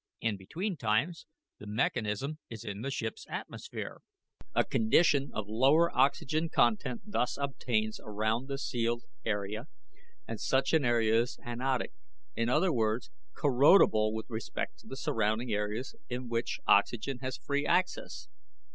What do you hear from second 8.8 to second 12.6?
off area, and such an area is anodic in